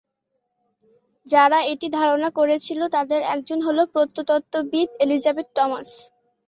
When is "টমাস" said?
5.55-5.89